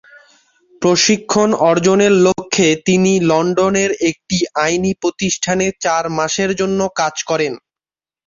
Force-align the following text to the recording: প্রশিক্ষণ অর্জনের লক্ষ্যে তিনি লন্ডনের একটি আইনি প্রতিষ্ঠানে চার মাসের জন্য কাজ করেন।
প্রশিক্ষণ 0.81 1.49
অর্জনের 1.69 2.13
লক্ষ্যে 2.25 2.67
তিনি 2.87 3.11
লন্ডনের 3.29 3.91
একটি 4.09 4.37
আইনি 4.61 4.91
প্রতিষ্ঠানে 5.01 5.65
চার 5.83 6.03
মাসের 6.17 6.51
জন্য 6.59 6.79
কাজ 6.99 7.15
করেন। 7.29 7.53